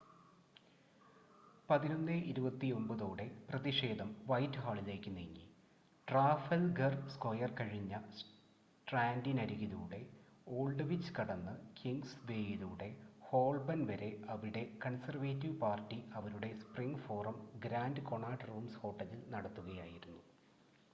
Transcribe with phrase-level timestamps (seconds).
[1.69, 5.43] 11:29 ഓടെ പ്രതിഷേധം വൈറ്റ്ഹാളിലേക്ക് നീങ്ങി
[6.07, 10.01] ട്രാഫൽഗർ സ്ക്വയർ കഴിഞ്ഞ സ്ട്രാൻഡിനരികിലൂടെ
[10.53, 12.89] ഓൾഡ്‌വിച്ച് കടന്ന് കിംഗ്സ്‌വേയിലൂടെ
[13.21, 17.37] ഹോൾബൺ വരെ അവിടെ കൺസർവേറ്റീവ് പാർട്ടി അവരുടെ Spring Forum
[17.59, 20.21] Grand Connaught Rooms ഹോട്ടലിൽ നടത്തുകയായിരുന്നു